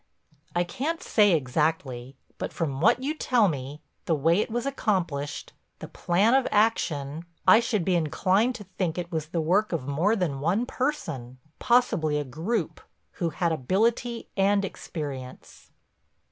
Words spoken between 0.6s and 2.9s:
can't say exactly. But from